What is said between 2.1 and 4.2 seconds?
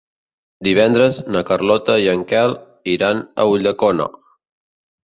en Quel iran a Ulldecona.